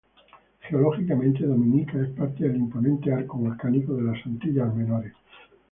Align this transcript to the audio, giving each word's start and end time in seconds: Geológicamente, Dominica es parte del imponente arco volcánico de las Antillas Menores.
Geológicamente, 0.67 1.45
Dominica 1.45 1.99
es 2.01 2.09
parte 2.17 2.45
del 2.47 2.55
imponente 2.57 3.13
arco 3.13 3.37
volcánico 3.37 3.93
de 3.93 4.01
las 4.01 4.25
Antillas 4.25 4.73
Menores. 4.73 5.13